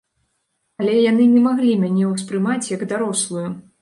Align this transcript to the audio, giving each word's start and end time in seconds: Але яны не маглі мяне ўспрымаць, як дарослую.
Але 0.83 0.95
яны 1.11 1.27
не 1.33 1.43
маглі 1.47 1.75
мяне 1.83 2.09
ўспрымаць, 2.15 2.71
як 2.77 2.87
дарослую. 2.95 3.45